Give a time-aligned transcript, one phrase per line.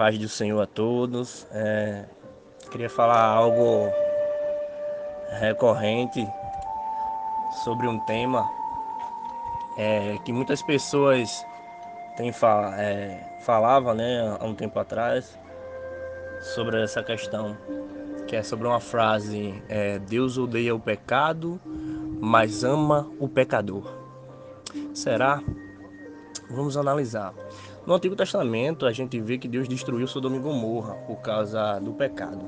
[0.00, 1.46] Paz do Senhor a todos.
[1.52, 2.06] É,
[2.70, 3.86] queria falar algo
[5.38, 6.26] recorrente
[7.62, 8.50] sobre um tema
[9.76, 11.44] é, que muitas pessoas
[12.16, 12.32] têm
[12.78, 15.38] é, falava né, há um tempo atrás
[16.54, 17.54] sobre essa questão,
[18.26, 21.60] que é sobre uma frase: é, Deus odeia o pecado,
[22.18, 23.84] mas ama o pecador.
[24.94, 25.42] Será?
[26.50, 27.32] Vamos analisar.
[27.86, 31.92] No Antigo Testamento, a gente vê que Deus destruiu Sodoma e Gomorra por causa do
[31.92, 32.44] pecado.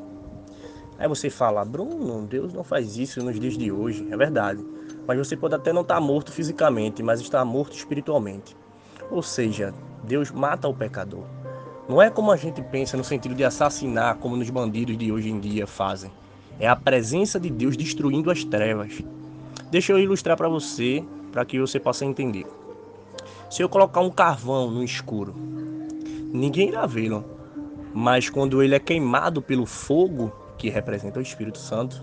[0.99, 4.07] Aí você fala, Bruno, Deus não faz isso nos dias de hoje.
[4.11, 4.65] É verdade.
[5.07, 8.57] Mas você pode até não estar morto fisicamente, mas estar morto espiritualmente.
[9.11, 9.73] Ou seja,
[10.05, 11.25] Deus mata o pecador.
[11.89, 15.31] Não é como a gente pensa no sentido de assassinar, como nos bandidos de hoje
[15.31, 16.11] em dia fazem.
[16.59, 19.03] É a presença de Deus destruindo as trevas.
[19.71, 22.47] Deixa eu ilustrar para você, para que você possa entender.
[23.53, 25.35] Se eu colocar um carvão no escuro,
[26.33, 27.23] ninguém irá vê-lo.
[27.93, 32.03] Mas quando ele é queimado pelo fogo, que representa o Espírito Santo,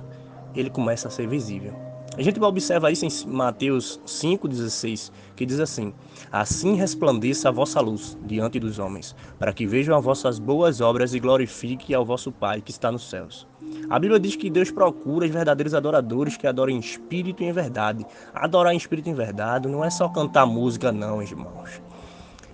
[0.54, 1.74] ele começa a ser visível.
[2.16, 5.92] A gente observa isso em Mateus 5,16, que diz assim:
[6.32, 11.16] Assim resplandeça a vossa luz diante dos homens, para que vejam as vossas boas obras
[11.16, 13.48] e glorifiquem ao vosso Pai que está nos céus.
[13.90, 17.52] A Bíblia diz que Deus procura os verdadeiros adoradores que adoram em espírito e em
[17.52, 18.06] verdade.
[18.34, 21.82] Adorar em espírito e em verdade não é só cantar música, não, irmãos.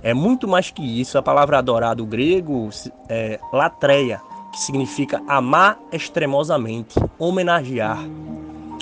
[0.02, 1.18] É muito mais que isso.
[1.18, 2.70] A palavra adorar do grego
[3.10, 4.22] é latreia,
[4.52, 8.00] que significa amar extremosamente, homenagear.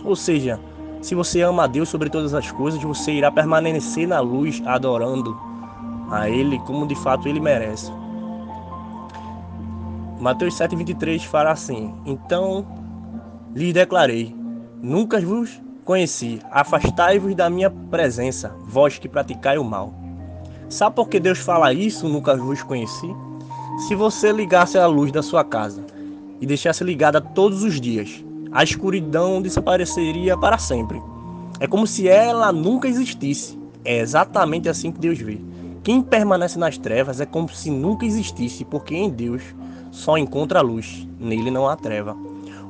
[0.04, 0.59] Ou seja,
[1.02, 5.36] se você ama a Deus sobre todas as coisas, você irá permanecer na luz adorando
[6.11, 7.92] a Ele como de fato Ele merece.
[10.24, 12.66] Mateus 7,23 fala assim: Então
[13.54, 14.34] lhes declarei:
[14.82, 19.94] Nunca vos conheci, afastai-vos da minha presença, vós que praticai o mal.
[20.70, 22.08] Sabe por que Deus fala isso?
[22.08, 23.14] Nunca vos conheci?
[23.86, 25.86] Se você ligasse a luz da sua casa
[26.39, 31.02] e deixasse ligada todos os dias, a escuridão desapareceria para sempre.
[31.60, 33.60] É como se ela nunca existisse.
[33.83, 35.42] É exatamente assim que Deus vê.
[35.83, 39.44] Quem permanece nas trevas é como se nunca existisse, porque em Deus
[39.93, 42.17] só encontra a luz, nele não há treva.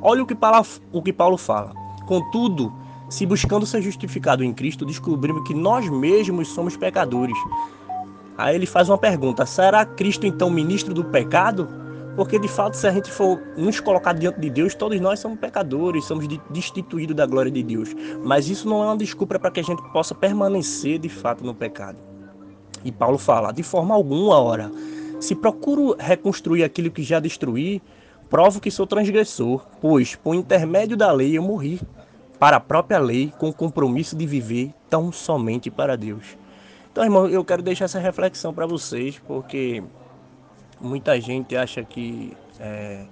[0.01, 1.71] Olha o que Paulo, o que Paulo fala.
[2.05, 2.71] Contudo,
[3.09, 7.37] se buscando ser justificado em Cristo, descobrimos que nós mesmos somos pecadores.
[8.37, 11.69] Aí ele faz uma pergunta: será Cristo então ministro do pecado?
[12.17, 15.39] Porque de fato, se a gente for nos colocar diante de Deus, todos nós somos
[15.39, 17.95] pecadores, somos destituídos da glória de Deus.
[18.21, 21.55] Mas isso não é uma desculpa para que a gente possa permanecer de fato no
[21.55, 21.97] pecado.
[22.83, 24.69] E Paulo fala: de forma alguma, ora,
[25.23, 27.81] se procuro reconstruir aquilo que já destruí,
[28.29, 31.79] provo que sou transgressor, pois por intermédio da lei eu morri
[32.37, 36.37] para a própria lei, com o compromisso de viver tão somente para Deus.
[36.91, 39.81] Então, irmão, eu quero deixar essa reflexão para vocês, porque
[40.81, 43.05] muita gente acha que é,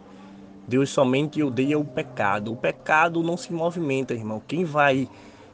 [0.68, 2.52] Deus somente odeia o pecado.
[2.52, 4.42] O pecado não se movimenta, irmão.
[4.46, 5.08] Quem vai,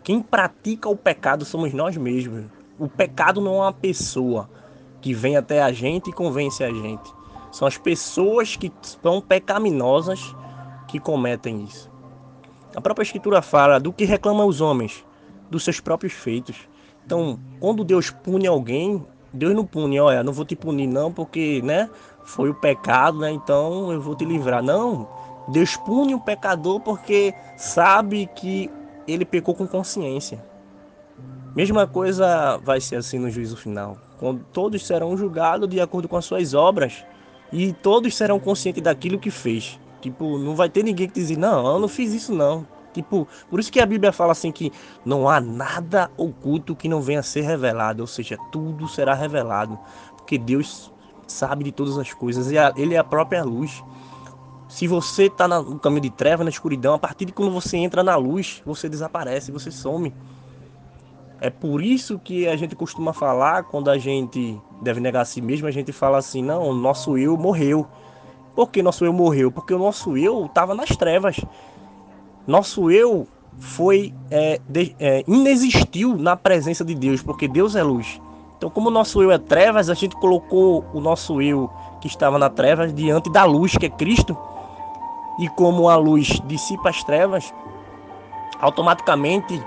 [0.03, 2.46] quem pratica o pecado somos nós mesmos.
[2.79, 4.50] O pecado não é uma pessoa
[5.02, 7.13] que vem até a gente e convence a gente.
[7.52, 10.35] São as pessoas que são pecaminosas
[10.88, 11.90] que cometem isso.
[12.75, 15.06] A própria Escritura fala do que reclamam os homens,
[15.50, 16.69] dos seus próprios feitos.
[17.06, 19.03] Então, quando Deus pune alguém,
[19.34, 21.90] Deus não pune, olha, não vou te punir não, porque, né,
[22.24, 24.62] foi o pecado, né, então eu vou te livrar.
[24.62, 25.08] Não,
[25.47, 28.69] Deus pune o pecador porque sabe que
[29.08, 30.44] ele pecou com consciência.
[31.57, 36.16] Mesma coisa vai ser assim no juízo final, quando todos serão julgados de acordo com
[36.16, 37.03] as suas obras
[37.51, 39.79] e todos serão conscientes daquilo que fez.
[40.00, 42.63] Tipo, não vai ter ninguém que dizer, não, eu não fiz isso não.
[42.94, 44.72] Tipo, por isso que a Bíblia fala assim que
[45.03, 49.79] não há nada oculto que não venha a ser revelado, ou seja, tudo será revelado,
[50.16, 50.93] porque Deus
[51.26, 53.84] sabe de todas as coisas e ele é a própria luz.
[54.70, 58.03] Se você está no caminho de treva, na escuridão, a partir de quando você entra
[58.03, 60.14] na luz, você desaparece, você some.
[61.39, 65.39] É por isso que a gente costuma falar, quando a gente deve negar a si
[65.41, 67.87] mesmo, a gente fala assim: não, nosso eu morreu.
[68.55, 69.51] Por que nosso eu morreu?
[69.51, 71.39] Porque o nosso eu estava nas trevas.
[72.47, 73.28] Nosso eu
[73.59, 78.19] foi é, de, é, inexistiu na presença de Deus, porque Deus é luz.
[78.57, 81.69] Então, como o nosso eu é trevas, a gente colocou o nosso eu
[82.01, 84.35] que estava na trevas diante da luz que é Cristo.
[85.39, 87.53] E como a luz dissipa as trevas,
[88.59, 89.63] automaticamente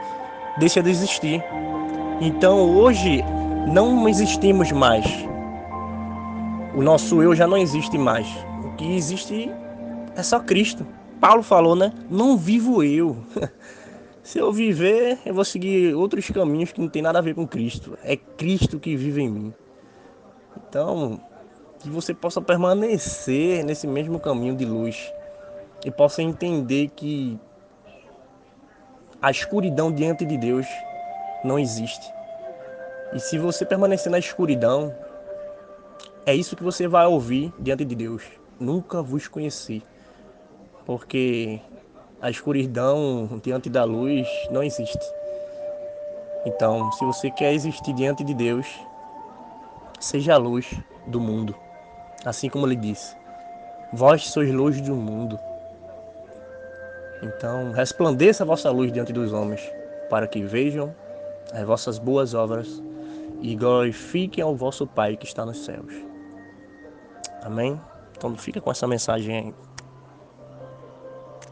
[0.59, 1.43] deixa de existir.
[2.21, 3.23] Então, hoje
[3.73, 5.05] não existimos mais.
[6.75, 8.27] O nosso eu já não existe mais.
[8.65, 9.51] O que existe
[10.17, 10.87] é só Cristo.
[11.21, 11.93] Paulo falou, né?
[12.09, 13.17] Não vivo eu.
[14.23, 17.47] Se eu viver, eu vou seguir outros caminhos que não tem nada a ver com
[17.47, 17.99] Cristo.
[18.05, 19.55] É Cristo que vive em mim.
[20.57, 21.21] Então,
[21.81, 25.13] que você possa permanecer nesse mesmo caminho de luz
[25.85, 27.39] e possa entender que
[29.23, 30.67] a escuridão diante de Deus
[31.45, 32.11] não existe.
[33.13, 34.95] E se você permanecer na escuridão,
[36.25, 38.23] é isso que você vai ouvir diante de Deus.
[38.59, 39.83] Nunca vos conheci.
[40.87, 41.61] Porque
[42.21, 44.99] a escuridão diante da luz não existe.
[46.47, 48.67] Então, se você quer existir diante de Deus,
[49.99, 50.73] seja a luz
[51.07, 51.55] do mundo.
[52.25, 53.15] Assim como ele disse:
[53.93, 55.39] Vós sois luz do mundo.
[57.23, 59.61] Então, resplandeça a vossa luz diante dos homens,
[60.09, 60.95] para que vejam
[61.53, 62.83] as vossas boas obras
[63.43, 65.93] e glorifiquem ao vosso Pai que está nos céus.
[67.43, 67.81] Amém?
[68.17, 69.55] Então, fica com essa mensagem aí.